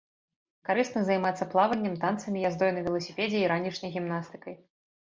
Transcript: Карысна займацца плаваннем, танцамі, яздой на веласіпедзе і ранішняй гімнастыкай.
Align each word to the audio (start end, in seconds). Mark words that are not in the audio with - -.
Карысна 0.69 1.03
займацца 1.09 1.43
плаваннем, 1.53 1.99
танцамі, 2.07 2.43
яздой 2.51 2.75
на 2.81 2.87
веласіпедзе 2.91 3.39
і 3.45 3.49
ранішняй 3.55 3.91
гімнастыкай. 4.01 4.63